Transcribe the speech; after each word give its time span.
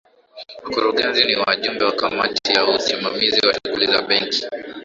wakurugenzi 0.63 1.21
ni 1.23 1.35
wajumbe 1.41 1.83
wa 1.85 1.91
kamati 1.95 2.51
ya 2.53 2.65
usimamizi 2.67 3.41
wa 3.47 3.53
shughuli 3.53 3.85
za 3.91 4.01
benki 4.01 4.43